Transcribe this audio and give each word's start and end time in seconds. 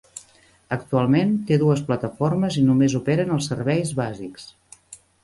Actualment 0.77 1.35
té 1.51 1.59
dues 1.63 1.83
plataformes 1.89 2.57
i 2.63 2.63
només 2.71 2.97
operen 3.01 3.35
els 3.37 3.51
serveis 3.53 3.93
bàsics. 4.01 4.49